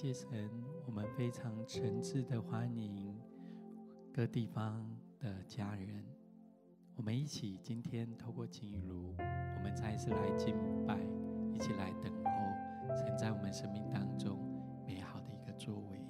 [0.00, 0.50] 谢神，
[0.86, 3.14] 我们非常诚挚的欢迎
[4.14, 4.82] 各地方
[5.18, 6.02] 的家人。
[6.96, 10.96] 我们一起今天透过金雨如，我们再一次来敬拜，
[11.52, 14.38] 一起来等候神在我们生命当中
[14.86, 16.02] 美好的一个作为。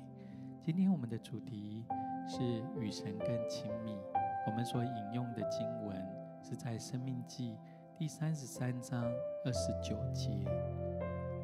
[0.63, 1.85] 今天我们的主题
[2.29, 3.99] 是与神更亲密。
[4.47, 6.01] 我们所引用的经文
[6.41, 7.55] 是在《生命记》
[7.99, 9.03] 第三十三章
[9.45, 10.47] 二十九节。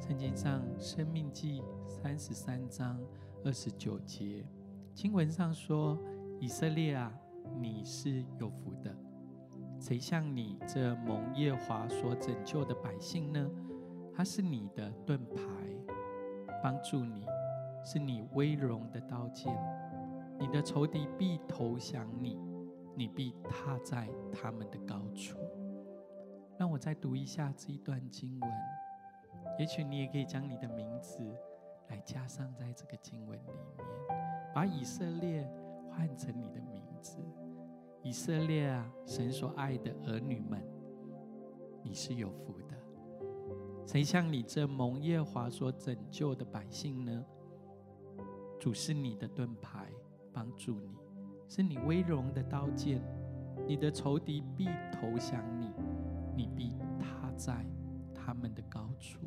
[0.06, 2.96] 圣经上，《生命记》三十三章
[3.44, 4.46] 二十九节，
[4.94, 5.98] 经文上说
[6.38, 7.12] ：“以色列啊，
[7.58, 8.96] 你是有福的。
[9.80, 13.50] 谁像你这蒙耶华所拯救的百姓呢？
[14.14, 15.42] 他是你的盾牌，
[16.62, 17.26] 帮助你，
[17.84, 19.52] 是你威荣的刀剑。
[20.38, 22.38] 你的仇敌必投降你，
[22.94, 25.36] 你必踏在他们的高处。”
[26.56, 28.50] 让我再读一下这一段经文。
[29.58, 31.18] 也许你也可以将你的名字
[31.88, 33.86] 来加上在这个经文里面，
[34.54, 35.48] 把以色列
[35.90, 37.18] 换成你的名字。
[38.02, 40.62] 以色列啊，神所爱的儿女们，
[41.82, 42.76] 你是有福的。
[43.86, 47.24] 谁像你这蒙耶华所拯救的百姓呢？
[48.60, 49.90] 主是你的盾牌，
[50.32, 50.96] 帮助你，
[51.48, 53.02] 是你威荣的刀剑。
[53.66, 55.72] 你的仇敌必投降你，
[56.36, 57.66] 你必踏在
[58.14, 59.18] 他们的高处。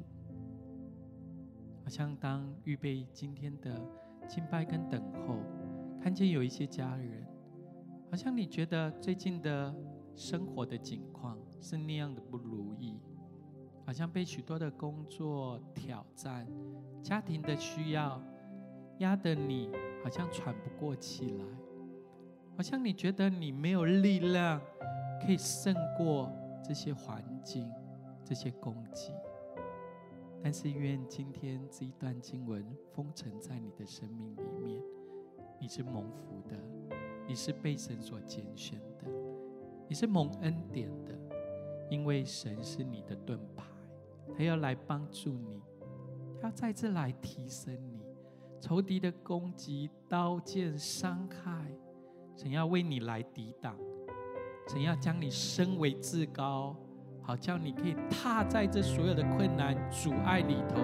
[1.89, 3.81] 好像当预备今天的
[4.27, 5.39] 敬拜跟等候，
[5.99, 7.25] 看见有一些家人，
[8.11, 9.73] 好像你觉得最近的
[10.15, 12.99] 生活的境况是那样的不如意，
[13.87, 16.47] 好像被许多的工作挑战、
[17.01, 18.21] 家庭的需要
[18.99, 19.71] 压得你
[20.03, 21.45] 好像喘不过气来，
[22.55, 24.61] 好像你觉得你没有力量
[25.25, 26.31] 可以胜过
[26.63, 27.67] 这些环境、
[28.23, 29.11] 这些攻击。
[30.41, 34.81] 但是愿今天这一段经文封存在你的生命里面，
[35.59, 36.57] 你是蒙福的，
[37.27, 39.05] 你是被神所拣选的，
[39.87, 41.13] 你是蒙恩典的，
[41.89, 43.65] 因为神是你的盾牌，
[44.37, 45.61] 他要来帮助你，
[46.41, 48.01] 他要再次来提升你，
[48.61, 51.69] 仇敌的攻击、刀剑、伤害，
[52.37, 53.77] 神要为你来抵挡，
[54.69, 56.75] 神要将你升为至高。
[57.29, 60.81] 好，叫你可以踏在这所有的困难阻碍里头，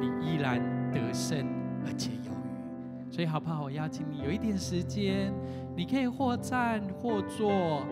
[0.00, 0.58] 你依然
[0.90, 1.46] 得胜
[1.84, 3.12] 而且有余。
[3.12, 3.64] 所以，好不好？
[3.64, 5.30] 我邀请你有一点时间，
[5.76, 7.82] 你可以或站或坐，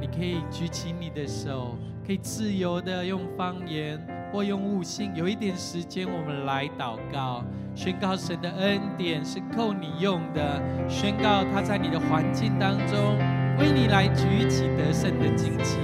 [0.00, 1.76] 你可以举起你的手，
[2.06, 4.00] 可以自由的用方言
[4.32, 5.14] 或用悟性。
[5.14, 13.18] 有一点时间，我们来祷告，宣告神的恩典是够你用的，宣告他在你的环境当中
[13.58, 15.76] 为你来举起得胜的旌旗。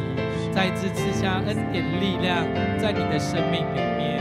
[0.53, 2.45] 再次赐下恩典力量，
[2.79, 4.21] 在你的生命里面。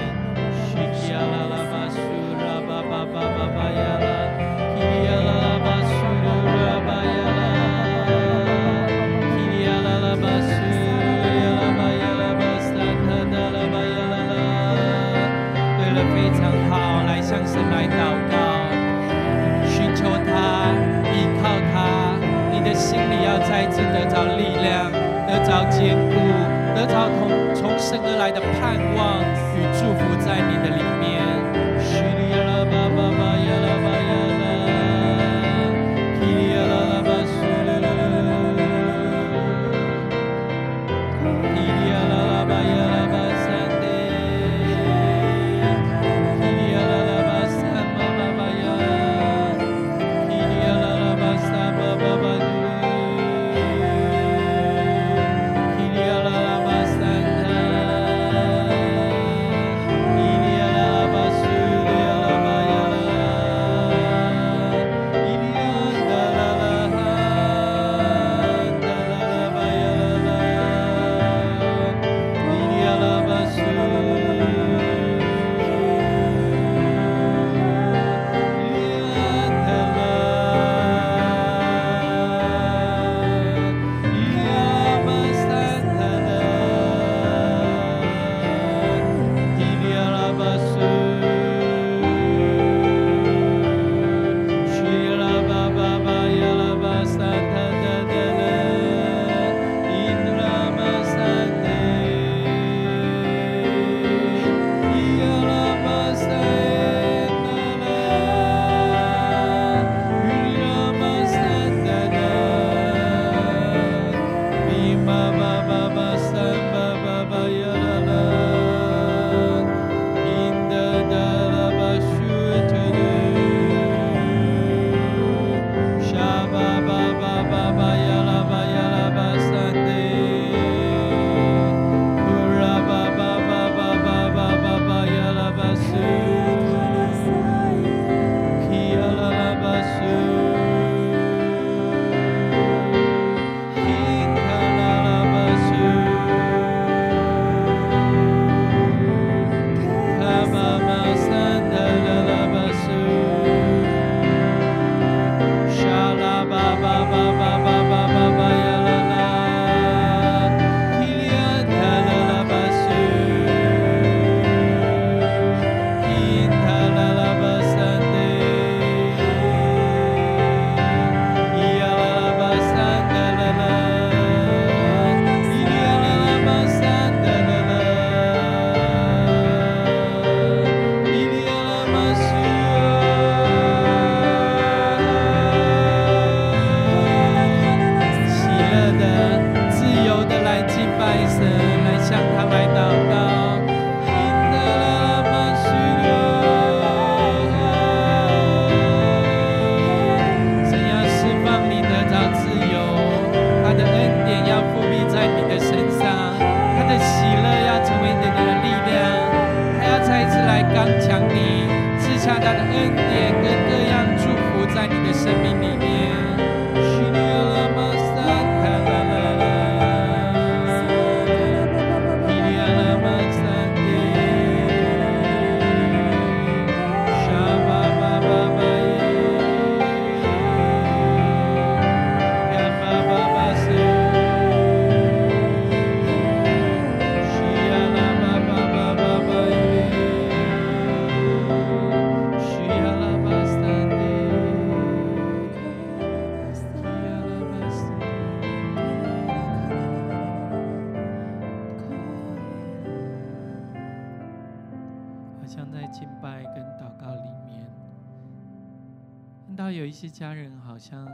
[260.81, 261.07] 像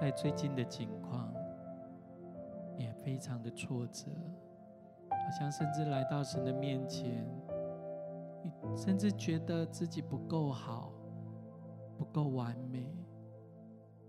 [0.00, 1.34] 在最近的境况
[2.78, 4.12] 也非常的挫折，
[5.10, 7.26] 好像甚至来到神的面前，
[8.44, 10.92] 你甚至觉得自己不够好，
[11.98, 12.86] 不够完美，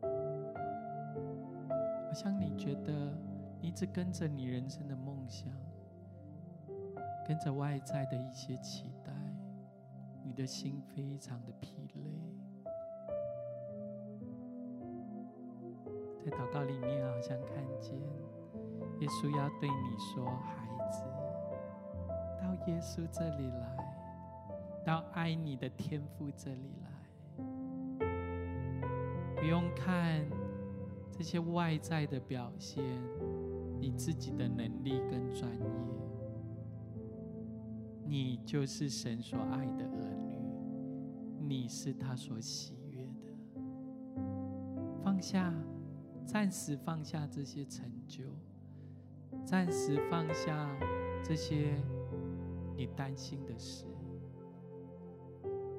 [0.03, 3.17] 好像你觉得
[3.59, 5.51] 你一直跟着你人生的梦想，
[7.27, 9.11] 跟着外在的一些期待。
[10.23, 12.22] 你的心非常的疲累，
[16.23, 17.99] 在祷告里面好像看见
[18.99, 21.03] 耶稣要对你说：“孩子，
[22.41, 23.75] 到耶稣这里来，
[24.85, 26.87] 到爱你的天父这里来，
[29.35, 30.25] 不用看
[31.11, 32.81] 这些外在的表现，
[33.81, 35.59] 你自己的能力跟专业。”
[38.05, 40.39] 你就是神所爱的儿女，
[41.39, 43.11] 你是他所喜悦的。
[45.03, 45.53] 放下，
[46.25, 48.23] 暂时放下这些成就，
[49.45, 50.69] 暂时放下
[51.23, 51.75] 这些
[52.75, 53.85] 你担心的事，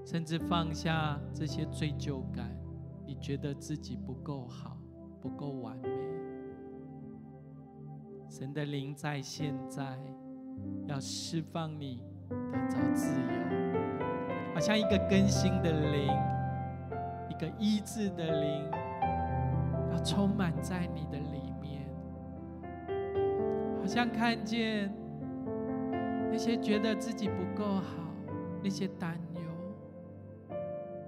[0.05, 2.51] 甚至放下这些罪疚感，
[3.07, 4.77] 你觉得自己不够好，
[5.21, 5.89] 不够完美。
[8.29, 9.99] 神的灵在现在
[10.87, 12.03] 要释放你。
[12.27, 16.09] 得着自由，好像一个更新的灵，
[17.29, 18.65] 一个医治的灵，
[19.95, 21.87] 要充满在你的里面。
[23.81, 24.93] 好像看见
[26.31, 27.85] 那些觉得自己不够好、
[28.63, 29.41] 那些担忧、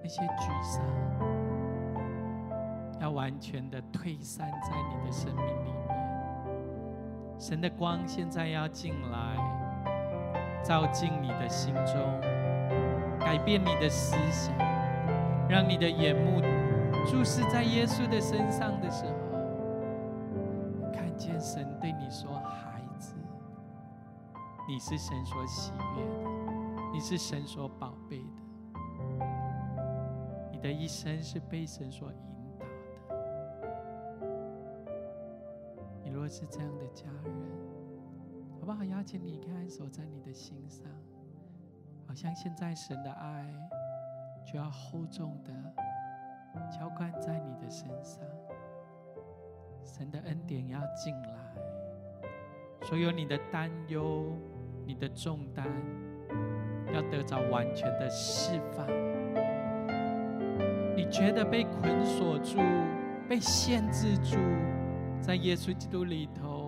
[0.03, 0.85] 那些沮丧，
[3.01, 5.75] 要完全的退散在你的生命里面。
[7.39, 9.37] 神的光现在要进来。
[10.63, 11.95] 照进你的心中，
[13.21, 14.53] 改变你的思想，
[15.49, 16.41] 让你的眼目
[17.07, 19.13] 注视在耶稣的身上的时候，
[20.93, 23.15] 看见神对你说：“孩子，
[24.69, 26.31] 你是神所喜悦的，
[26.93, 29.27] 你是神所宝贝的，
[30.51, 32.19] 你的一生是被神所引
[32.59, 32.67] 导的。
[36.03, 37.33] 你若是这样的家人。”
[38.59, 38.83] 好不好？
[38.83, 40.91] 邀请你看守在你的心上，
[42.05, 43.47] 好像现在神的爱
[44.45, 45.53] 就要厚重的
[46.71, 48.25] 浇灌在你的身上，
[49.83, 52.29] 神的恩典要进来，
[52.83, 54.33] 所有你的担忧、
[54.85, 55.67] 你的重担
[56.93, 58.87] 要得着完全的释放。
[60.97, 62.59] 你觉得被捆锁住、
[63.29, 64.39] 被限制住，
[65.21, 66.65] 在耶稣基督里头。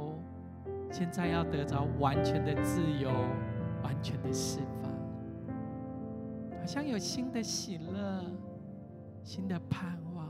[0.90, 3.11] 现在要得着完全的自由，
[3.83, 4.90] 完全的释放，
[6.59, 8.25] 好像有新的喜乐、
[9.28, 10.26] 新的盼望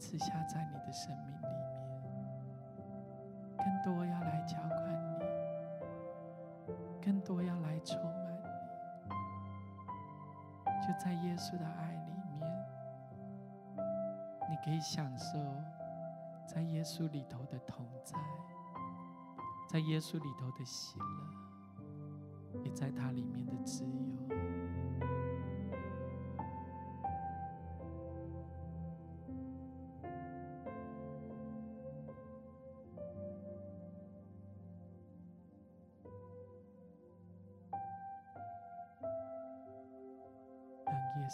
[0.00, 1.54] 赐下在你的生命里面。
[3.56, 4.82] 更多要来浇灌
[5.12, 5.24] 你，
[7.00, 8.48] 更多要来充满你。
[10.82, 12.66] 就在耶稣的爱里面，
[14.50, 15.38] 你可以享受
[16.48, 18.18] 在耶稣里头的同在。
[19.68, 24.23] 在耶稣里头的喜乐，也在他里面的自由。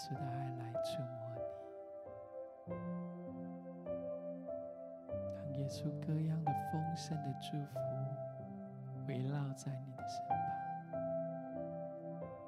[0.00, 2.72] 稣的爱来触摸你，
[5.36, 7.78] 当耶稣各样的丰盛的祝福。
[9.06, 10.38] 围绕在你的身旁，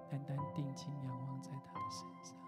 [0.09, 2.39] 单单定睛仰望在他的身上。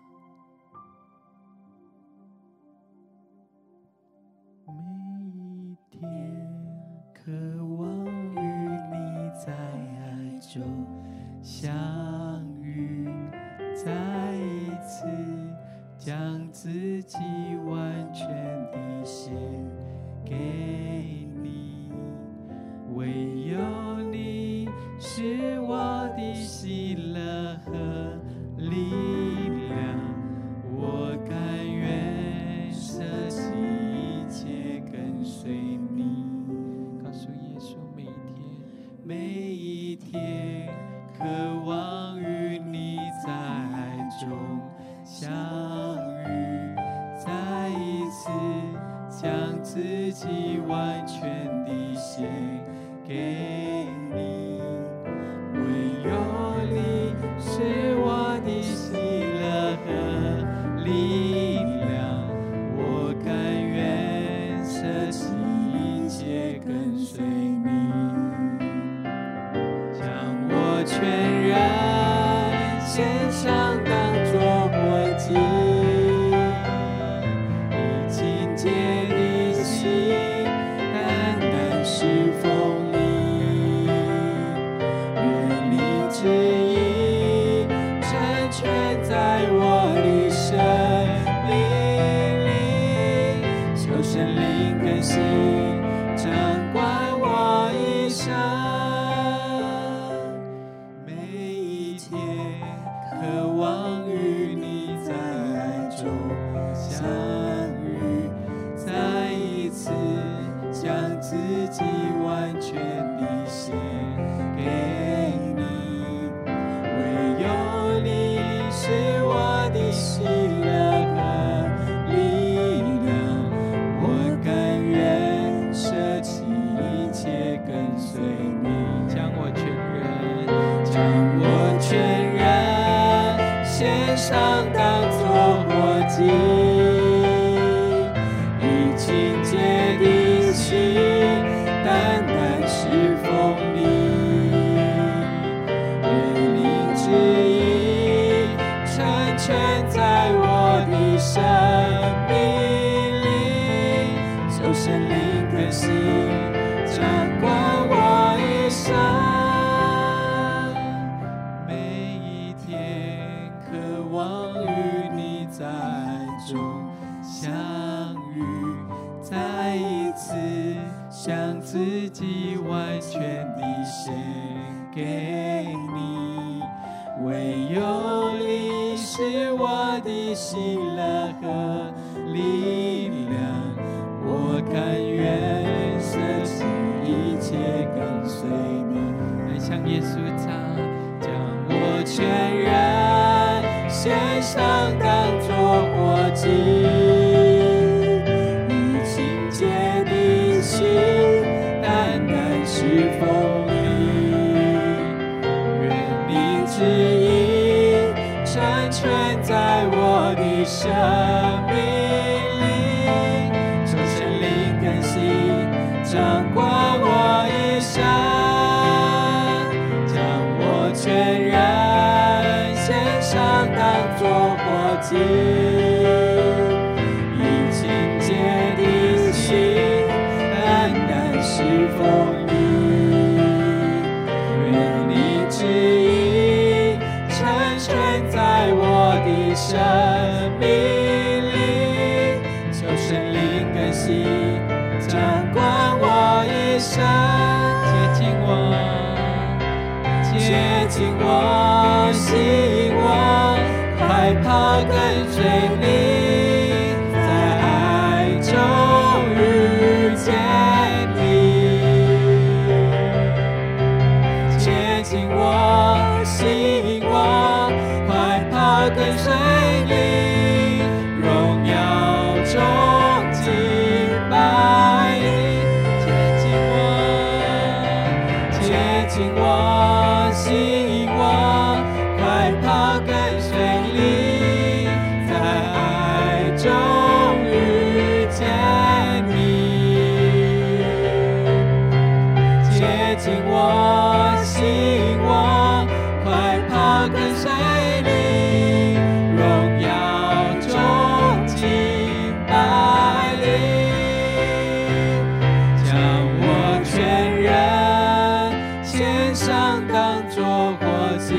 [309.88, 310.44] 当作
[310.80, 311.34] 过继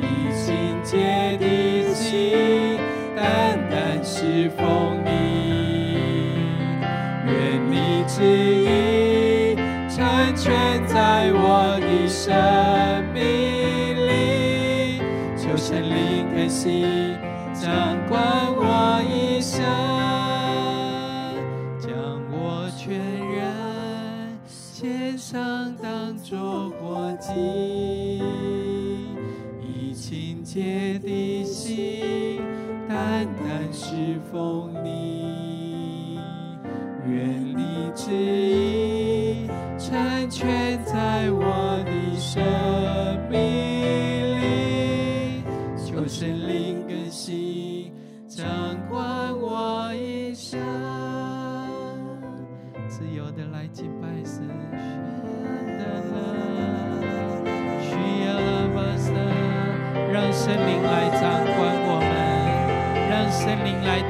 [0.00, 2.78] 一心接地气
[3.16, 5.08] 但但是风雨
[7.26, 9.56] 愿你指引
[9.88, 13.22] 成全在我的生命
[14.06, 15.00] 里
[15.36, 17.01] 求圣灵更新
[34.32, 34.71] phone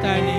[0.02, 0.31] 灵来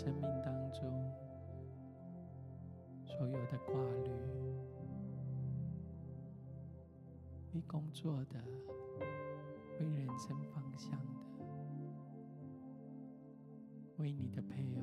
[0.00, 0.80] 生命当中
[3.04, 4.10] 所有的挂虑，
[9.78, 11.44] 为人生方向的，
[13.98, 14.80] 为你的配偶，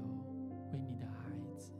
[0.71, 1.73] 为你的孩子，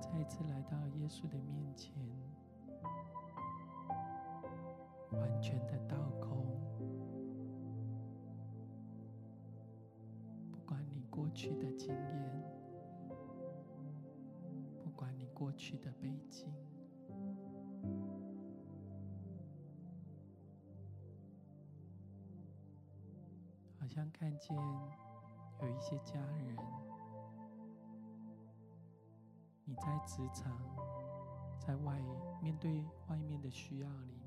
[0.00, 1.92] 再次来到耶稣的面前，
[5.20, 6.44] 完全的倒空，
[10.50, 12.42] 不管你过去的经验。
[14.82, 16.52] 不管你过去的背景，
[23.78, 24.54] 好像看见
[25.62, 26.56] 有一些家人，
[29.64, 30.52] 你在职场，
[31.58, 31.98] 在外
[32.42, 34.19] 面对外面的需要里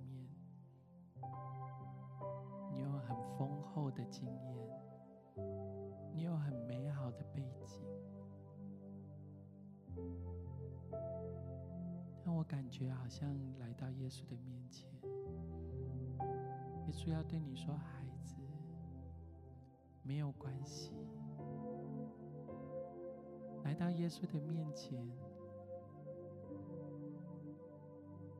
[3.38, 4.34] 丰厚的经验，
[6.14, 7.84] 你有很美好的背景。
[12.26, 14.90] 让我感觉好像来到耶稣的面前，
[16.88, 18.36] 耶稣要对你说：“孩子，
[20.02, 20.94] 没有关系。”
[23.64, 25.10] 来到耶稣的面前，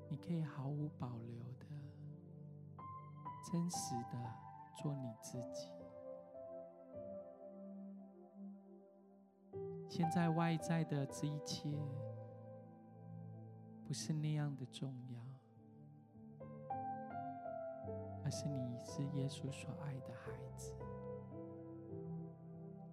[0.10, 1.66] 你可以毫无保留的、
[3.52, 4.18] 真实的
[4.76, 5.70] 做你自己。
[9.90, 11.70] 现在外在的这一切。
[13.86, 15.22] 不是那样的重要，
[18.24, 20.74] 而是你是耶稣所爱的孩子。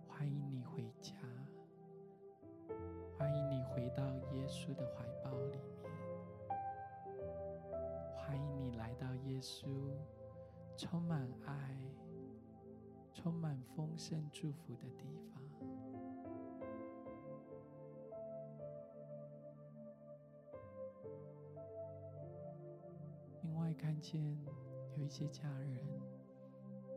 [0.06, 1.14] 欢迎你回家，
[3.16, 5.88] 欢迎你回到耶稣的怀抱里面，
[8.14, 9.68] 欢迎你来到耶稣
[10.82, 11.76] 充满爱、
[13.12, 15.42] 充满丰盛祝福的地方。
[23.42, 24.42] 另外看见
[24.96, 25.86] 有一些家人，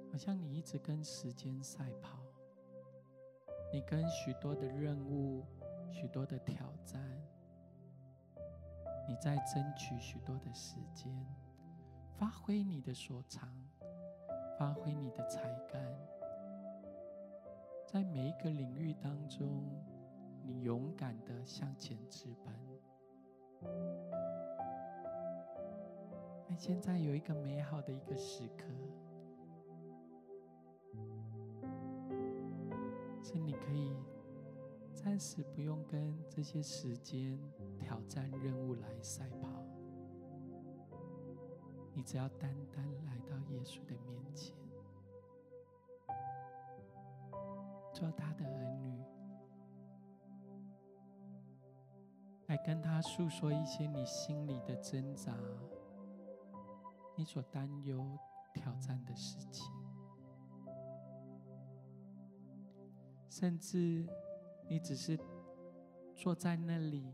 [0.10, 2.20] 好像你一直跟时间赛跑，
[3.74, 5.44] 你跟许多的任务、
[5.92, 7.02] 许多的挑战，
[9.10, 11.14] 你在争取许多的时间，
[12.16, 13.54] 发挥你的所长，
[14.58, 15.82] 发挥你的才干，
[17.86, 19.48] 在每一个领域当中，
[20.44, 22.54] 你勇敢的向前直奔。
[26.48, 28.66] 那现在有一个美好的一个时刻，
[33.24, 33.96] 是你可以
[34.94, 37.40] 暂时不用跟这些时间、
[37.80, 39.53] 挑战、任务来赛跑，
[41.96, 44.56] 你只要单单来到耶稣的面前，
[47.94, 49.04] 做他的儿女，
[52.48, 55.38] 来跟他诉说一些你心里的挣扎，
[57.16, 58.18] 你所担忧、
[58.54, 59.72] 挑战的事情，
[63.30, 64.08] 甚至
[64.68, 65.20] 你只是
[66.16, 67.14] 坐在那里，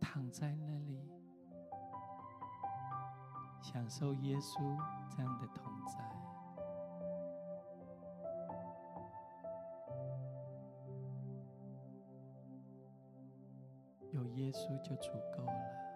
[0.00, 1.10] 躺在那里，
[3.62, 4.58] 享受耶稣
[5.14, 6.16] 这样的同在。
[14.12, 15.86] 有耶稣就足够了。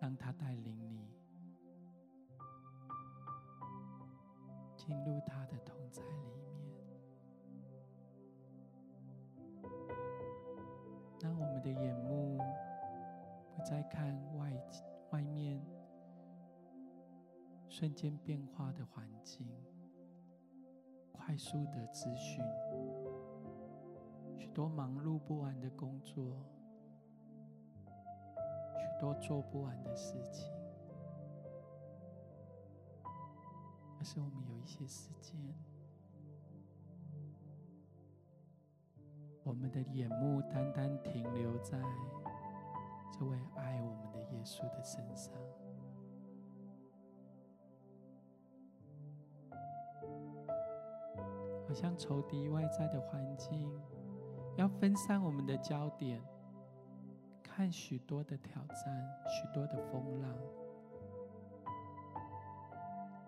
[0.00, 1.06] 让他带领你
[4.76, 6.47] 进入他的同在里
[11.58, 12.38] 们的眼目
[13.52, 14.52] 不再看外
[15.10, 15.60] 外面
[17.68, 19.48] 瞬间变化的环境，
[21.10, 22.44] 快速的资讯，
[24.36, 26.44] 许多忙碌不完的工作。
[28.76, 30.52] 许多做不完的事情，
[33.98, 35.36] 可是我们有一些时间，
[39.48, 41.80] 我们的眼目单单停留在
[43.10, 45.32] 这位爱我们的耶稣的身上，
[51.66, 53.72] 好像仇敌外在的环境
[54.58, 56.22] 要分散我们的焦点。
[57.42, 60.30] 看许多的挑战，许多的风浪，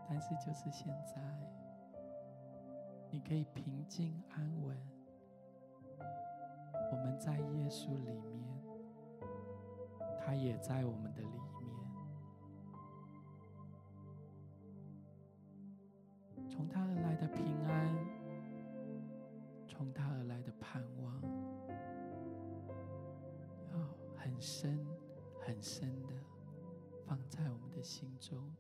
[0.07, 1.19] 但是就是现在，
[3.11, 4.77] 你可以平静安稳。
[6.93, 8.45] 我们在耶稣里面，
[10.19, 11.41] 他也在我们的里面。
[16.49, 17.97] 从他而来的平安，
[19.67, 21.23] 从他而来的盼望。
[23.73, 23.79] 要
[24.17, 24.85] 很深、
[25.41, 26.13] 很深的
[27.07, 28.53] 放在我们的心中，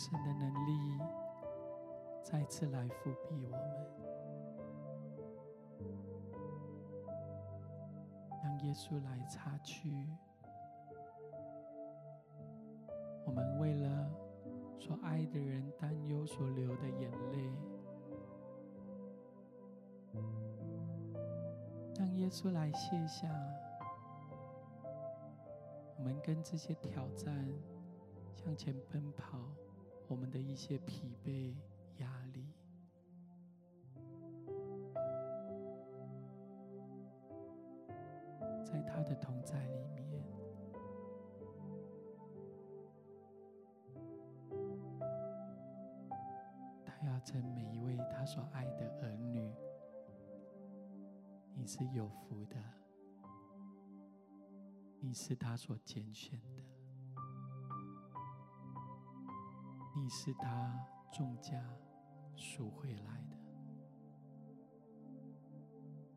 [0.00, 0.98] 神的能力
[2.22, 3.60] 再次来覆庇我们，
[8.42, 10.08] 让耶稣来擦去
[13.26, 14.10] 我们为了。
[14.78, 17.52] 所爱的人担忧所流的眼泪，
[21.96, 23.28] 让耶稣来卸下
[25.98, 27.46] 我们跟这些挑战
[28.34, 29.38] 向前奔跑，
[30.10, 31.54] 我们的一些疲惫、
[31.98, 32.44] 压力，
[38.64, 40.20] 在他的同在里面。
[46.84, 49.48] 他要成每一位他所爱的儿女，
[51.54, 52.56] 你是有福的，
[54.98, 56.59] 你是他所拣选的，
[60.10, 61.62] 是他重价
[62.34, 63.36] 赎回来的，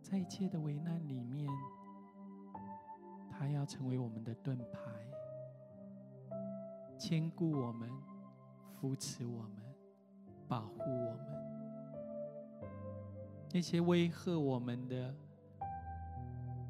[0.02, 1.48] 在一切的危难里面，
[3.30, 4.80] 他要成为我们的盾牌，
[6.98, 7.90] 坚固我们，
[8.76, 9.64] 扶持我们。
[10.46, 11.28] 保护我们，
[13.52, 15.16] 那些威吓我们的，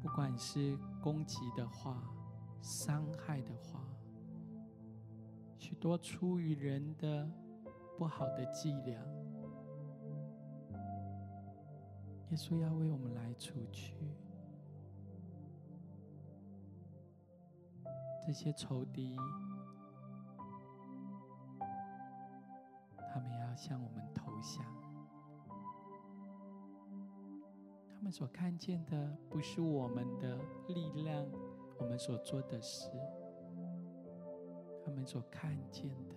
[0.00, 2.02] 不管是攻击的话、
[2.62, 3.83] 伤害的话，
[5.84, 7.30] 多出于人的
[7.98, 8.98] 不好的伎俩，
[12.30, 13.94] 耶稣要为我们来除去
[18.26, 19.14] 这些仇敌。
[23.12, 24.64] 他们要向我们投降，
[27.94, 31.26] 他们所看见的不是我们的力量，
[31.78, 32.88] 我们所做的事，
[34.84, 36.14] 他们所看见的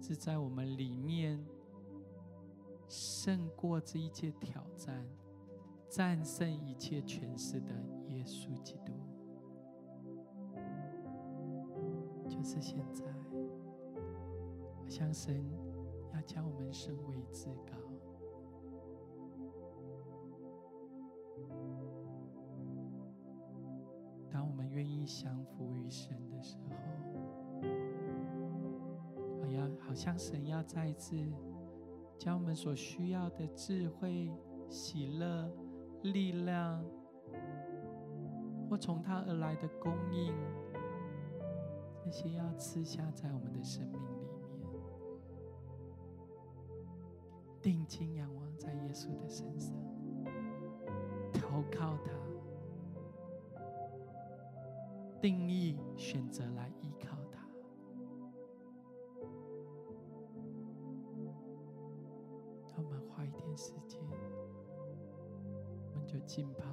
[0.00, 1.38] 是在我们里面
[2.88, 5.06] 胜过这一切挑战、
[5.88, 7.72] 战胜一切权势的
[8.08, 8.92] 耶稣基督，
[12.28, 13.04] 就是现在，
[14.82, 15.44] 我向神。
[16.14, 17.72] 要将我们升为至高。
[24.30, 26.93] 当我们愿意降服于神的时候，
[29.94, 31.16] 好像神要再一次
[32.18, 34.28] 将我们所需要的智慧、
[34.68, 35.48] 喜乐、
[36.02, 36.84] 力量，
[38.68, 40.34] 或从他而来的供应，
[42.04, 44.28] 这些要赐下在我们的生命里面，
[47.62, 49.72] 定睛仰望在耶稣的身上，
[51.32, 52.10] 投靠他，
[55.20, 57.13] 定义选择来依靠
[66.34, 66.64] 浸泡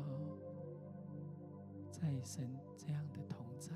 [1.91, 3.71] 在神这样的同在，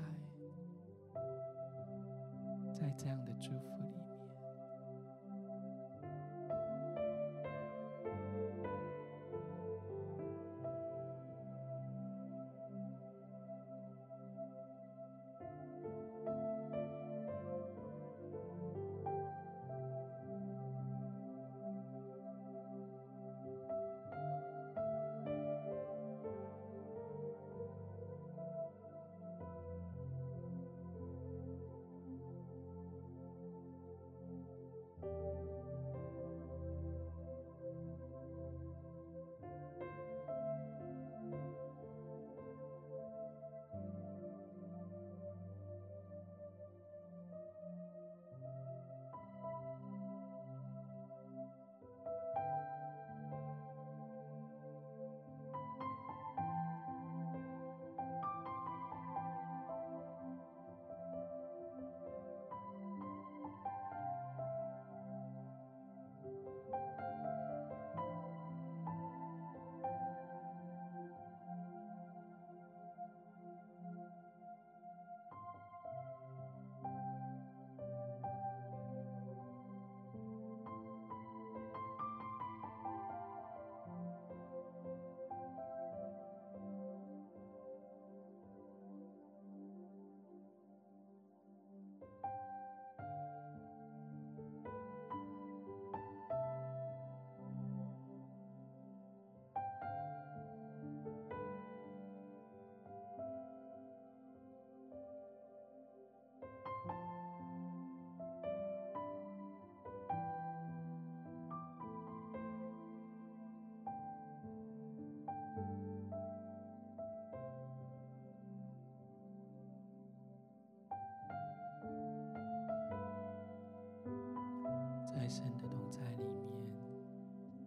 [125.16, 126.70] 在神的同在里面，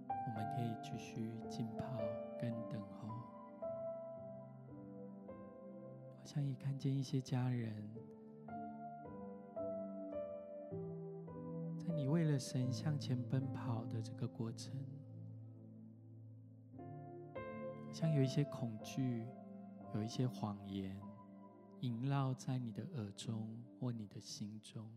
[0.08, 1.98] 我们可以继续浸泡
[2.40, 3.10] 跟等候。
[6.20, 7.74] 好像也看见一些家人，
[11.80, 14.72] 在你为了神向前奔跑的这个过程，
[16.78, 19.26] 好像有一些恐惧，
[19.96, 20.96] 有一些谎言
[21.80, 24.88] 萦绕在你的耳中或你的心中。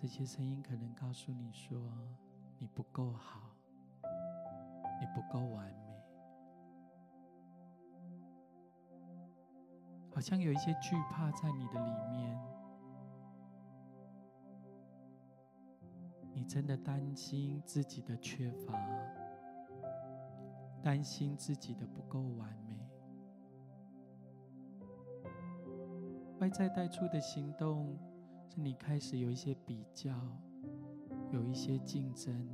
[0.00, 1.78] 这些声音可能告诉你说
[2.58, 3.54] ：“你不够好，
[4.98, 6.02] 你不够完美。”
[10.10, 12.40] 好像有一些惧怕在你的里面。
[16.32, 18.72] 你真的担心自己的缺乏，
[20.82, 22.88] 担心自己的不够完美，
[26.38, 27.98] 外在带出的行动。
[28.52, 30.10] 是你开始有一些比较，
[31.30, 32.48] 有一些竞争，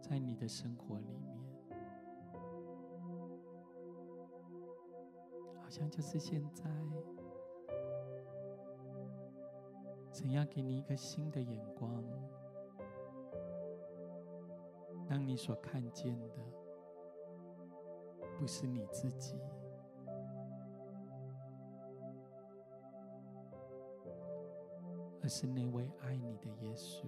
[0.00, 1.36] 在你的生活里面，
[5.60, 6.70] 好像就是现在，
[10.12, 12.04] 怎样给你一个新的眼光，
[15.08, 16.36] 让你所看见的，
[18.38, 19.34] 不是你自己。
[25.28, 27.06] 是那位爱你的耶稣，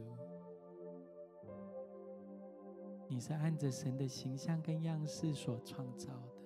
[3.09, 6.41] 你是按着神的形象跟样式所创造的。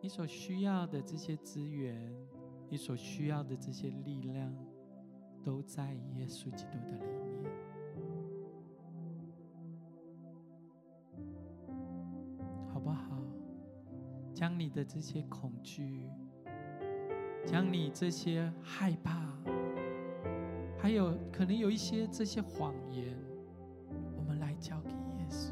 [0.00, 2.14] 你所需要的这些资源，
[2.68, 4.54] 你所需要的这些力量，
[5.42, 7.04] 都在耶稣基督的里
[7.42, 7.50] 面，
[12.72, 13.20] 好不好？
[14.32, 16.08] 将你的这些恐惧，
[17.44, 19.25] 将你这些害怕。
[20.86, 23.12] 还有可能有一些这些谎言，
[24.16, 25.50] 我们来交给耶稣，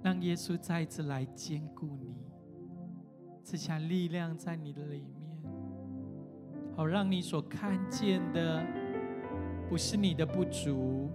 [0.00, 2.14] 让耶稣再一次来坚固你，
[3.42, 5.42] 赐下力量在你的里面，
[6.76, 8.64] 好让你所看见的
[9.68, 11.10] 不是你的不足，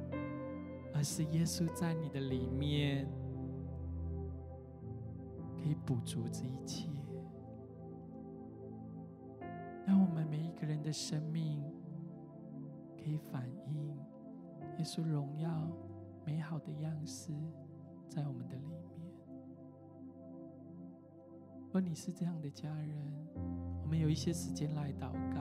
[0.94, 3.08] 而是耶稣在你的里面
[5.56, 6.90] 可以补足这一切。
[10.34, 11.62] 每一个人的生命
[12.98, 13.96] 可以反映
[14.80, 15.48] 耶稣荣耀
[16.26, 17.32] 美好的样式
[18.10, 19.14] 在我们的里面。
[21.72, 22.90] 若你是这样的家人，
[23.84, 25.40] 我们有一些时间来祷告，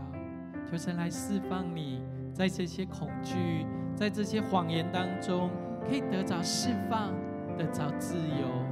[0.71, 2.03] 求神来释放你，
[2.35, 3.67] 在这些恐惧、
[3.97, 5.49] 在这些谎言当中，
[5.89, 7.15] 可以得着释放，
[7.57, 8.63] 得着自由。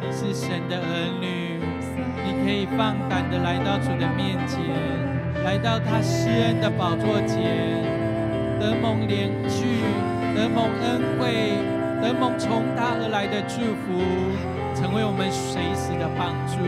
[0.00, 0.82] 你是神的儿
[1.20, 1.60] 女，
[2.24, 4.58] 你可以放胆的来到主的面前，
[5.44, 7.38] 来到他施恩的宝座前，
[8.58, 9.64] 得蒙怜恤，
[10.34, 11.54] 得蒙恩惠，
[12.02, 14.02] 得蒙从他而来的祝福，
[14.74, 16.58] 成为我们随时的帮助。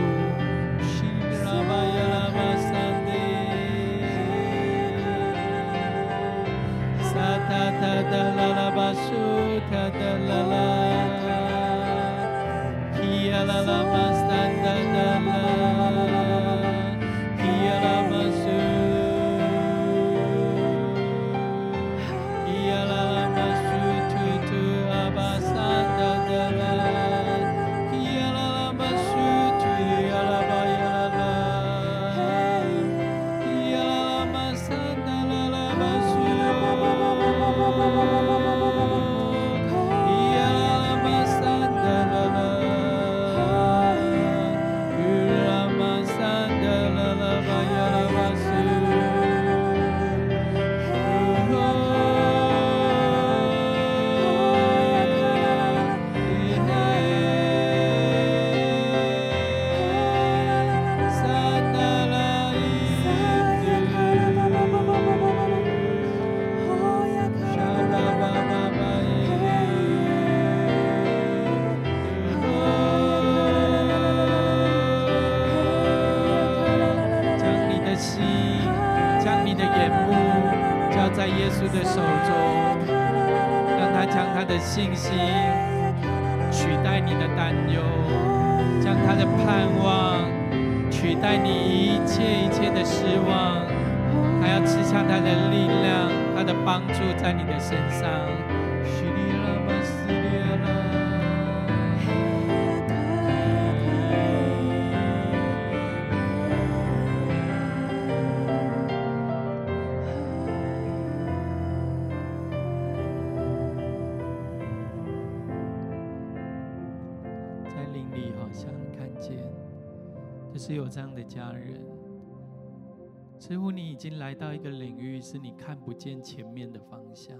[124.01, 127.37] 经来到一个领域，是你看不见前面的方向，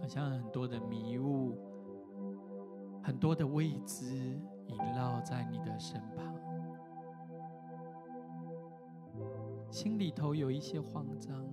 [0.00, 1.58] 好像很多的迷雾，
[3.02, 6.32] 很多的未知萦绕在你的身旁，
[9.68, 11.44] 心里头有一些慌张，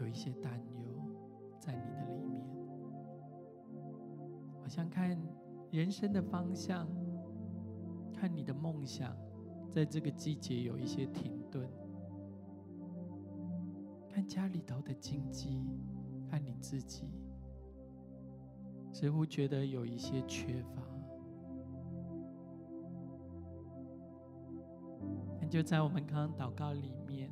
[0.00, 0.80] 有一些担忧
[1.60, 2.40] 在你的里面，
[4.62, 5.20] 好像看
[5.70, 6.88] 人生的方向。
[8.14, 9.14] 看你的梦想，
[9.70, 11.66] 在这个季节有一些停顿；
[14.12, 15.64] 看家里头的经济，
[16.30, 17.08] 看你自己，
[18.92, 20.82] 似乎觉得有一些缺乏。
[25.40, 27.30] 那就在我们刚刚祷告里面，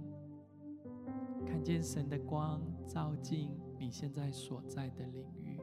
[1.47, 5.61] 看见神的光照进你现在所在的领域、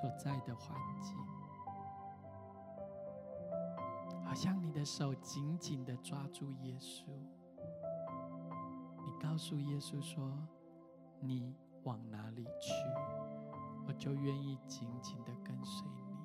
[0.00, 1.14] 所在的环境。
[4.24, 7.04] 好像你的手紧紧的抓住耶稣，
[9.20, 10.32] 告诉耶稣说
[11.20, 11.54] ：“你
[11.84, 12.72] 往哪里去，
[13.86, 16.16] 我就愿意紧紧的跟随你。”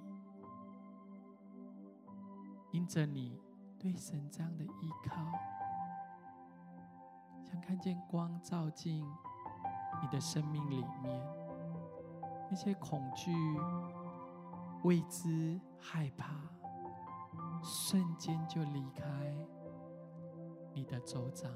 [2.71, 3.39] 因着你
[3.79, 5.25] 对神这样的依靠，
[7.43, 9.05] 像看见光照进
[10.01, 11.21] 你的生命里面，
[12.49, 13.31] 那些恐惧、
[14.83, 16.35] 未知、害怕。
[17.65, 19.03] 瞬间就离开
[20.73, 21.47] 你的周遭，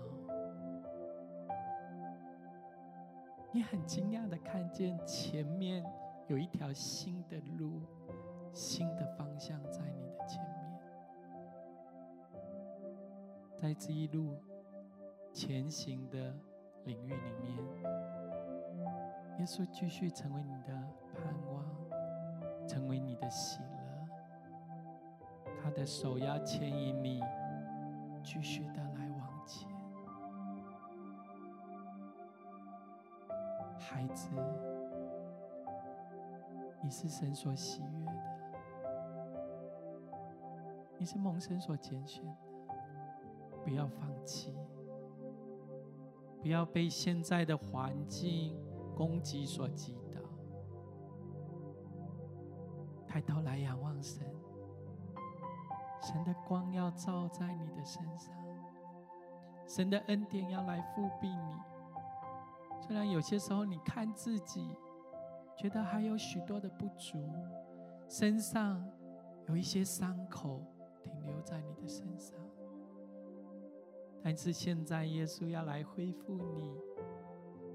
[3.57, 5.83] 你很惊讶的看见前面
[6.27, 7.81] 有一条新的路、
[8.53, 10.79] 新的方向在你的前面，
[13.55, 14.39] 在这一路
[15.33, 16.35] 前行的
[16.85, 17.57] 领域里面，
[19.39, 20.79] 耶稣继续成为你的
[21.15, 21.65] 盼望，
[22.67, 24.07] 成为你的喜乐。
[25.63, 27.23] 他的手要牵引你，
[28.21, 28.86] 继续的
[34.09, 34.29] 子，
[36.81, 38.11] 你是神所喜悦的，
[40.97, 42.31] 你是蒙神所拣选的，
[43.63, 44.55] 不要放弃。
[46.39, 48.55] 不要被现在的环境
[48.95, 50.21] 攻击所击倒，
[53.07, 54.23] 抬头来仰望神，
[56.01, 58.33] 神的光要照在你的身上，
[59.67, 61.55] 神的恩典要来覆庇你。
[62.87, 64.73] 虽然有些时候你看自己，
[65.57, 67.29] 觉得还有许多的不足，
[68.07, 68.81] 身上
[69.49, 70.63] 有一些伤口
[71.03, 72.39] 停留在你的身上。
[74.23, 76.77] 但是现在，耶稣要来恢复你，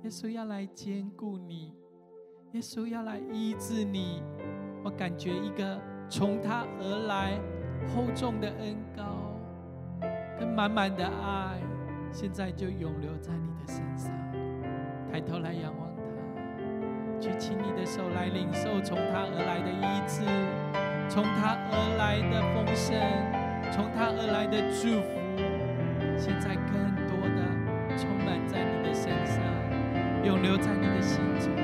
[0.04, 1.74] 耶稣要来坚固你，
[2.52, 4.22] 耶稣要来医治你。
[4.82, 7.38] 我感觉一个从他而来
[7.94, 9.38] 厚重的恩膏，
[10.40, 11.60] 跟满满的爱，
[12.10, 14.31] 现在就永留在你的身上。
[15.12, 20.24] 抬头来仰望他，举起你的手来领受从他而来的医治，
[21.06, 22.96] 从他而来的丰盛，
[23.70, 25.12] 从他而来的祝福。
[26.16, 26.72] 现在更
[27.10, 27.44] 多的
[27.98, 29.44] 充满在你的身上，
[30.24, 31.61] 永留在你的心中。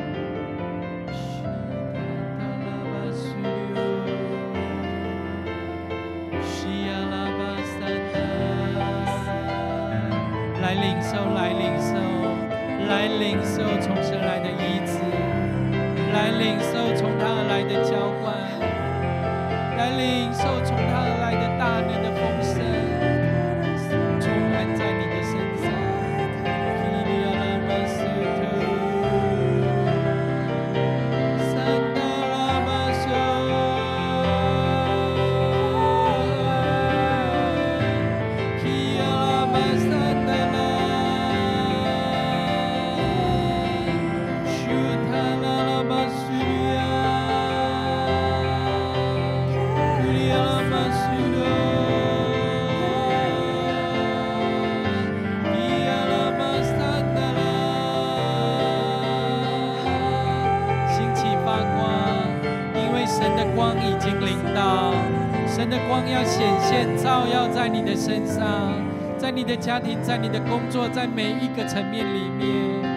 [66.96, 68.74] 照耀在你的身上，
[69.16, 72.87] 在你的家庭，在你的工作，在每一个层面里面。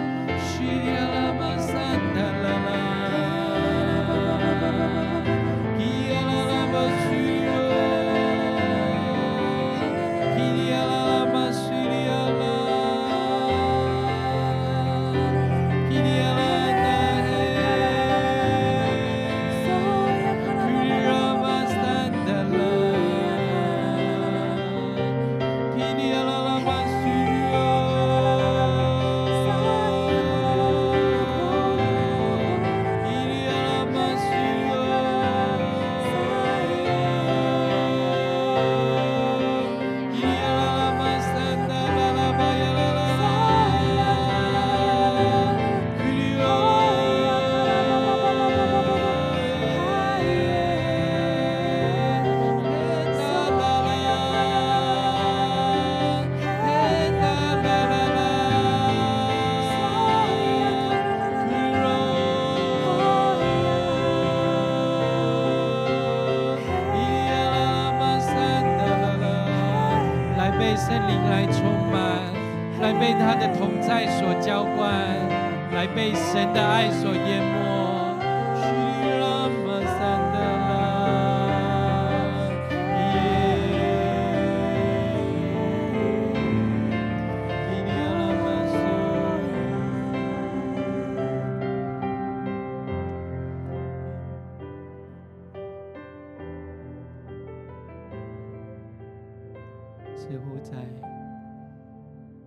[100.32, 100.88] 似乎在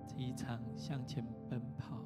[0.08, 2.02] 这一场向前奔跑、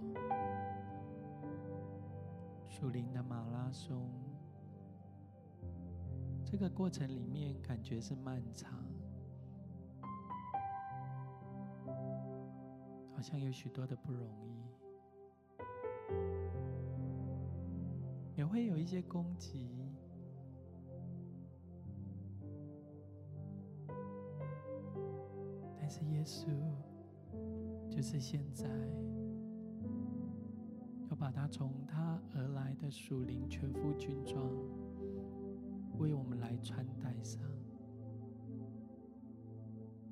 [2.68, 4.10] 树林的马拉松，
[6.44, 8.72] 这个过程里面感觉是漫长，
[13.14, 14.60] 好像有许多的不容易，
[18.34, 19.88] 也会有一些攻击。
[25.89, 26.49] 是耶稣，
[27.89, 28.68] 就是现在，
[31.09, 34.45] 要把他从他而来的属灵全副军装
[35.99, 37.41] 为我们来穿戴上。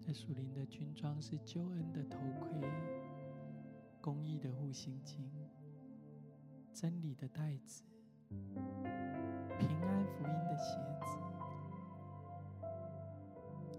[0.01, 2.61] 这属灵的军装是救恩的头盔、
[4.01, 5.31] 公义的护心镜、
[6.72, 7.83] 真理的带子、
[9.59, 11.18] 平安福音的鞋子、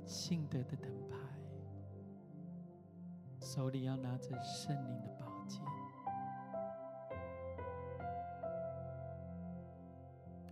[0.06, 1.18] 信德的灯牌，
[3.58, 5.60] 手里要拿着圣灵的宝剑，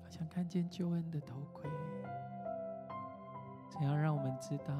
[0.02, 1.70] 好像看见救恩的头盔，
[3.70, 4.74] 想要让我们知道。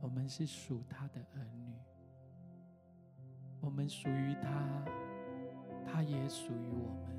[0.00, 1.72] 我们是属他的儿女，
[3.60, 4.84] 我们属于他，
[5.86, 7.16] 他也属于我们。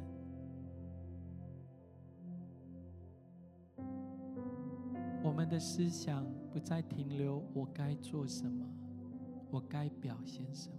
[5.23, 8.65] 我们的思想不再停留，我该做什么，
[9.51, 10.75] 我该表现什么，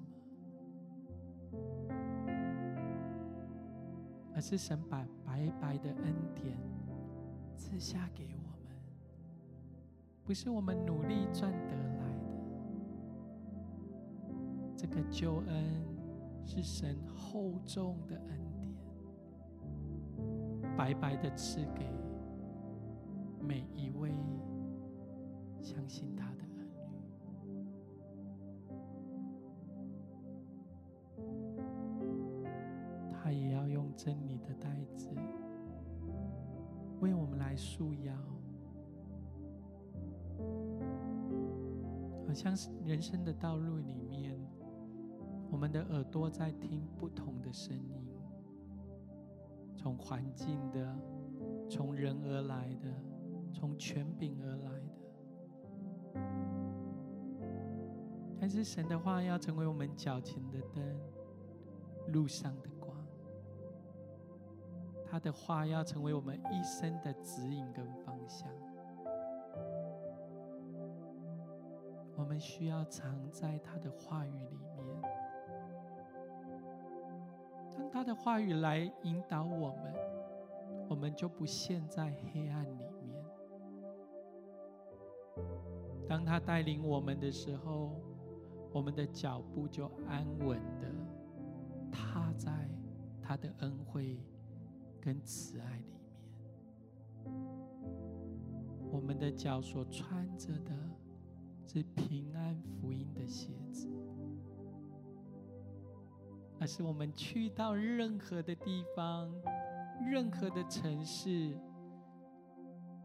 [4.34, 6.58] 而是神把白白的恩典
[7.56, 8.74] 赐下给我们，
[10.24, 12.30] 不是我们努力赚得来的。
[14.76, 15.84] 这个救恩
[16.44, 18.74] 是神厚重的恩典，
[20.76, 21.86] 白白的赐给
[23.40, 24.10] 每一位
[25.60, 27.58] 相信他的儿女。
[33.12, 35.10] 他也要用真理的带子
[37.00, 38.14] 为我们来束腰，
[42.26, 44.38] 好像是人生的道路里面。
[45.50, 48.06] 我们的耳朵在听不同的声音，
[49.76, 50.96] 从环境的，
[51.68, 52.88] 从人而来的，
[53.52, 54.70] 从权柄而来
[58.40, 60.82] 但是神的话要成为我们脚前的灯，
[62.08, 62.96] 路上的光。
[65.04, 68.48] 他的话要成为我们一生的指引跟方向。
[72.16, 75.02] 我们需要藏在他的话语里面。
[77.76, 79.94] 当他的话语来引导我们，
[80.88, 83.24] 我们就不陷在黑暗里面。
[86.08, 87.92] 当他带领我们的时候，
[88.72, 90.88] 我们的脚步就安稳的
[91.90, 92.68] 踏在
[93.20, 94.18] 他的恩惠
[95.00, 97.34] 跟慈爱里面。
[98.90, 100.72] 我们的脚所穿着的
[101.66, 103.88] 是平安福音的鞋子。
[106.60, 109.32] 而是我们去到任何的地方、
[110.06, 111.58] 任何的城市、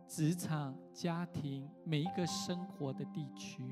[0.09, 3.63] 职场、家庭，每一个生活的地区，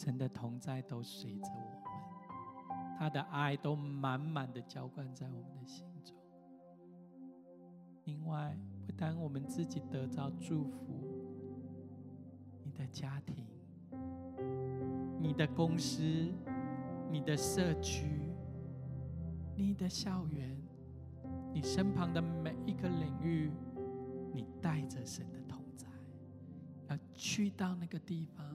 [0.00, 6.16] 神的同在都随着我们，他的爱都满满的浇灌在我们的心中。
[8.04, 10.86] 另外，不单我们自己得到祝福，
[12.64, 13.46] 你的家庭、
[15.18, 16.32] 你的公司。
[17.12, 18.06] 你的社区、
[19.56, 20.56] 你的校园、
[21.52, 23.50] 你身旁的每一个领域，
[24.32, 25.88] 你带着神的同在，
[26.88, 28.46] 要去到那个地方，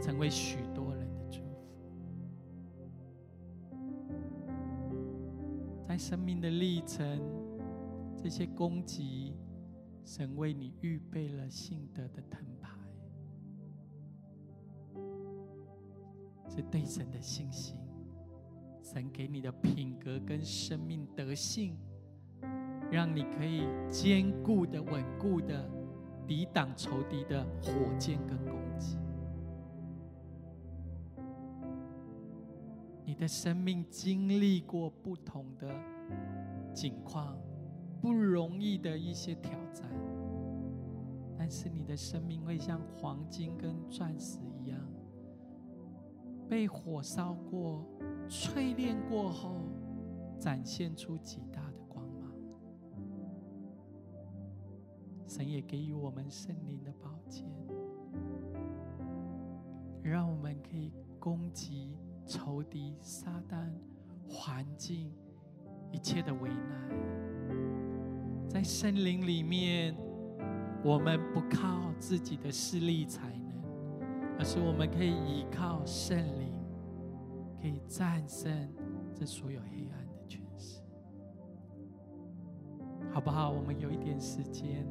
[0.00, 1.66] 成为许多人的祝福。
[5.86, 7.20] 在生命的历程，
[8.16, 9.34] 这些攻击，
[10.04, 12.70] 神为你预备了信德的盾牌。
[16.48, 17.76] 是对神的信心，
[18.82, 21.76] 神给你的品格跟生命德性，
[22.90, 25.70] 让你可以坚固的、稳固的
[26.26, 28.57] 抵挡仇敌的火箭跟弓
[33.18, 35.68] 的生命经历过不同的
[36.72, 37.36] 境况，
[38.00, 39.84] 不容易的一些挑战，
[41.36, 44.78] 但是你的生命会像黄金跟钻石一样。
[46.48, 47.84] 被火烧过、
[48.28, 49.62] 淬炼过后，
[50.38, 52.32] 展现出极大的光芒。
[55.26, 57.44] 神也给予我们圣灵的宝剑，
[60.02, 61.98] 让我们可以攻击
[62.28, 63.56] 仇敌、撒旦、
[64.28, 65.10] 环境
[65.90, 66.88] 一切的为难。
[68.48, 69.96] 在圣灵里面，
[70.84, 73.48] 我们不靠自己的势力才能。
[74.38, 76.52] 而是我们可以依靠圣灵，
[77.60, 78.72] 可以战胜
[79.12, 80.80] 这所有黑暗的权势，
[83.10, 83.50] 好不好？
[83.50, 84.86] 我们有一点时间，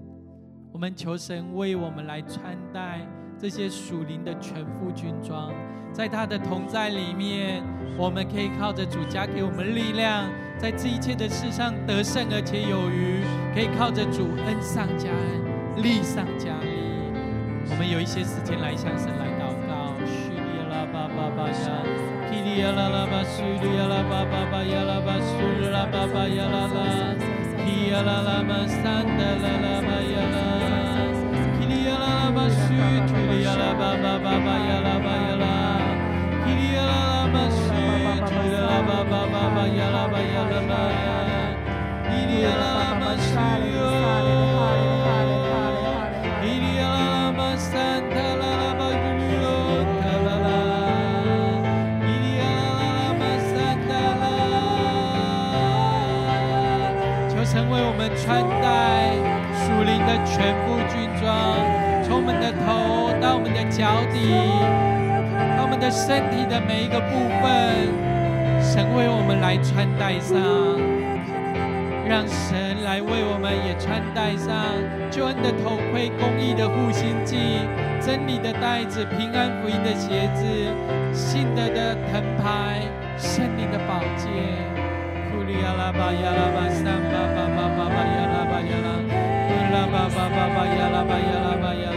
[0.73, 3.07] 我们求神为我们来穿戴
[3.39, 5.53] 这些属灵的全副军装，
[5.93, 7.61] 在他的同在里面，
[7.95, 10.27] 我们可以靠着主加给我们力量，
[10.57, 13.21] 在这一切的事上得胜而且有余，
[13.53, 16.81] 可以靠着主恩上加恩，力上加力。
[17.69, 19.93] 我们有一些时间来向神来祷告。
[20.01, 21.85] 叙利亚拉巴巴巴呀，
[22.25, 27.13] 叙利亚拉拉巴，叙利亚拉巴巴巴呀拉巴，叙利亚拉巴巴呀拉拉，
[27.53, 30.66] 叙利亚拉拉巴山的拉拉巴呀拉，叙利亚拉
[32.77, 35.43] 拉巴叙，叙利亚拉巴巴巴巴呀拉巴呀拉，
[36.45, 40.73] 叙利亚拉拉巴叙，叙利亚拉巴巴巴巴呀拉巴呀拉拉，
[42.05, 42.63] 叙利亚拉
[42.99, 43.27] 巴叙。
[58.25, 58.25] 穿
[58.61, 58.65] 戴
[59.53, 60.31] 属灵的全
[60.63, 60.86] 副军装，从我们的
[62.67, 64.35] 头，到我们的脚底，
[65.55, 67.47] 到我们的身体的每一个部分，
[68.59, 70.35] 神为我们来穿戴上，
[72.03, 74.51] 让神来为我们也穿戴上
[75.07, 77.39] 救恩的头盔、公义的护心镜、
[78.03, 80.43] 真理的带子、平安福音的鞋子、
[81.15, 82.83] 信德的藤牌、
[83.15, 84.27] 胜利的宝剑。
[85.31, 91.96] 库里亚拉巴亚拉巴三巴巴巴巴巴亚拉巴亚拉，库拉巴巴巴巴亚拉巴亚拉巴亚。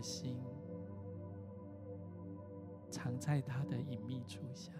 [0.00, 0.38] 的心，
[2.90, 4.72] 藏在他的隐秘处下。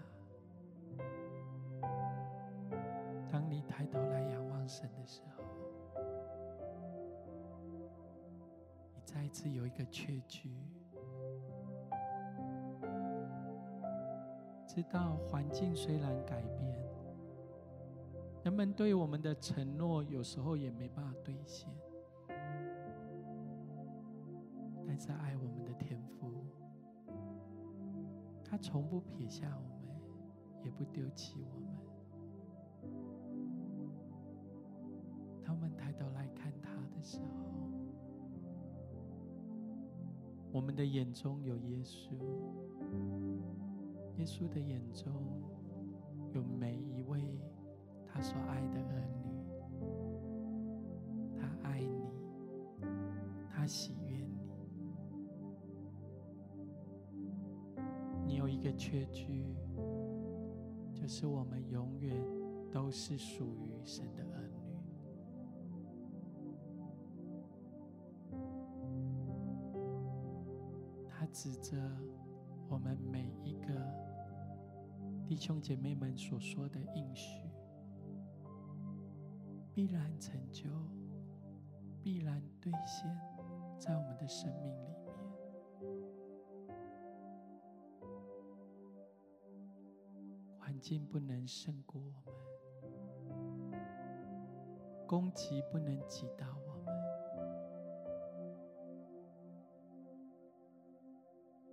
[3.31, 5.43] 当你抬头来仰望神的时候，
[8.95, 10.49] 你再一次有一个确据，
[14.65, 16.83] 知道环境虽然改变，
[18.43, 21.69] 人们对我们的承诺有时候也没办法兑现。
[24.93, 26.29] 但是爱我们的天父，
[28.43, 29.95] 他从不撇下我们，
[30.65, 31.69] 也不丢弃我们。
[35.45, 37.25] 当我们抬头来看他的时候，
[40.51, 42.11] 我们的眼中有耶稣，
[44.17, 45.09] 耶稣的眼中
[46.33, 47.39] 有每一位
[48.05, 49.23] 他所爱的儿女。
[51.39, 52.11] 他爱你，
[53.49, 54.00] 他喜。
[58.71, 59.45] 个确据，
[60.93, 62.15] 就是我们永远
[62.71, 64.61] 都是属于神的儿女。
[71.09, 71.77] 他指着
[72.69, 73.67] 我们每一个
[75.25, 77.41] 弟兄姐妹们所说的应许，
[79.73, 80.69] 必然成就，
[82.01, 83.13] 必然兑现，
[83.77, 85.00] 在我们的生命里。
[90.81, 92.31] 境不能胜过我
[93.69, 93.79] 们，
[95.07, 96.91] 攻击不能击倒我们。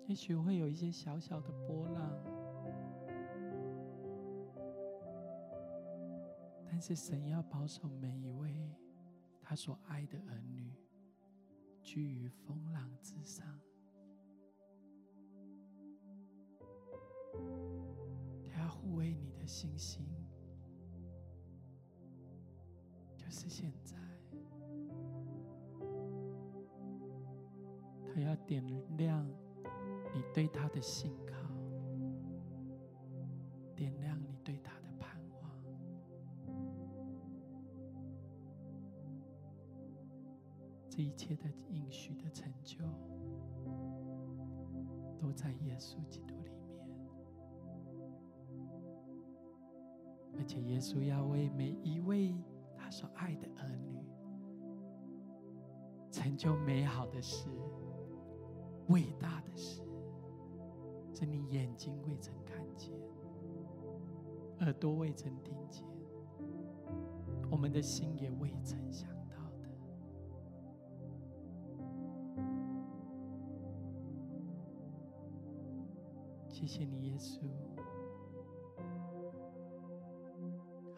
[0.07, 2.13] 也许会有一些小小的波浪，
[6.67, 8.71] 但是神要保守每一位
[9.43, 10.73] 他所爱的儿女，
[11.83, 13.59] 居于风浪之上。
[19.49, 20.05] 信心，
[23.17, 23.97] 就是现在。
[28.07, 28.63] 他要点
[28.99, 29.27] 亮
[30.15, 31.35] 你对他的信靠，
[33.75, 35.51] 点亮你对他的盼望。
[40.91, 42.85] 这一切的应许的成就，
[45.19, 46.51] 都在耶稣基督里
[50.49, 52.35] 且，耶稣要为每一位
[52.75, 54.01] 他所爱的儿女，
[56.11, 57.51] 成就美好的事、
[58.89, 59.83] 伟大的事，
[61.13, 62.91] 是你眼睛未曾看见，
[64.61, 65.85] 耳朵未曾听见，
[67.51, 69.37] 我们的心也未曾想到。
[76.49, 77.43] 谢谢你，耶稣，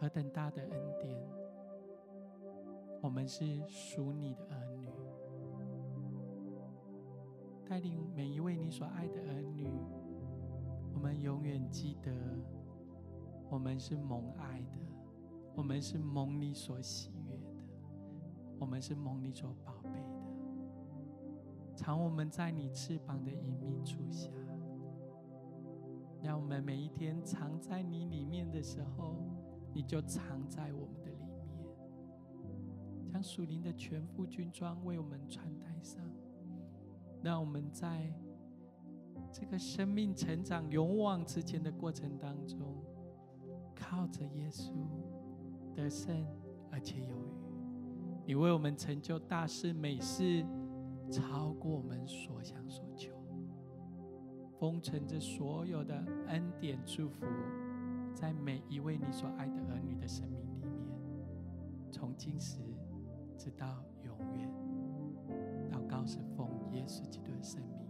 [0.01, 1.15] 何等大的恩典！
[3.03, 4.89] 我们是属你的儿女，
[7.69, 9.69] 带领每一位你所爱的儿女，
[10.95, 12.11] 我们永远记得，
[13.51, 14.79] 我们是蒙爱的，
[15.55, 17.63] 我们是蒙你所喜悦的，
[18.59, 24.31] 我们是蒙你所宝贝的，藏我们在你翅膀的隐秘处下。
[26.23, 29.15] 让我们每一天藏在你里面的时候，
[29.73, 31.31] 你就藏在我们的里面。
[33.13, 36.01] 将属灵的全副军装为我们穿戴上，
[37.23, 38.13] 让我们在
[39.33, 42.59] 这个生命成长勇往直前的过程当中，
[43.75, 44.73] 靠着耶稣
[45.75, 46.25] 得胜
[46.71, 47.31] 而且有余。
[48.27, 50.45] 你为我们成就大事美事，
[51.11, 53.13] 超过我们所想所求。
[54.59, 55.97] 封存着所有的
[56.29, 57.25] 恩典祝福，
[58.15, 60.71] 在每一位你所爱的儿女的生命里面，
[61.91, 62.59] 从今时
[63.37, 64.49] 直到永远。
[65.71, 67.90] 祷告是奉耶稣基督的生命。